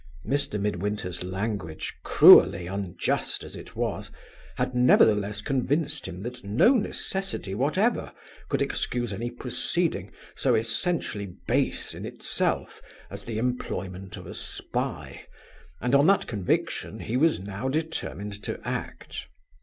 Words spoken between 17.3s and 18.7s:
now determined to